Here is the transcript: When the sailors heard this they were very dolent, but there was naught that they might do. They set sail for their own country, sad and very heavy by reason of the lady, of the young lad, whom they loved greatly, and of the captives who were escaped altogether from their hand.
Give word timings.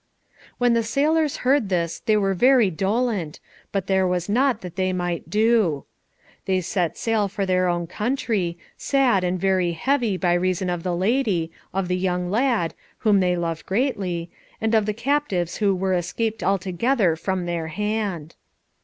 When 0.57 0.73
the 0.73 0.81
sailors 0.81 1.37
heard 1.45 1.69
this 1.69 1.99
they 1.99 2.17
were 2.17 2.33
very 2.33 2.71
dolent, 2.71 3.39
but 3.71 3.85
there 3.85 4.07
was 4.07 4.27
naught 4.27 4.61
that 4.61 4.75
they 4.75 4.91
might 4.91 5.29
do. 5.29 5.85
They 6.45 6.59
set 6.61 6.97
sail 6.97 7.27
for 7.27 7.45
their 7.45 7.67
own 7.67 7.85
country, 7.85 8.57
sad 8.75 9.23
and 9.23 9.39
very 9.39 9.73
heavy 9.73 10.17
by 10.17 10.33
reason 10.33 10.71
of 10.71 10.81
the 10.81 10.95
lady, 10.95 11.51
of 11.71 11.87
the 11.87 11.95
young 11.97 12.31
lad, 12.31 12.73
whom 13.05 13.19
they 13.19 13.35
loved 13.35 13.67
greatly, 13.67 14.31
and 14.59 14.73
of 14.73 14.87
the 14.87 14.93
captives 14.95 15.57
who 15.57 15.75
were 15.75 15.93
escaped 15.93 16.41
altogether 16.41 17.15
from 17.15 17.45
their 17.45 17.67
hand. 17.67 18.33